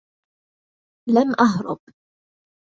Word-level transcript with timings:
لم 1.09 1.35
أهرب. 1.39 1.79